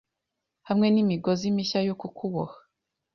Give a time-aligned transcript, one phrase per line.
[0.67, 2.57] hamwe n imigozi mishya yo kukuboha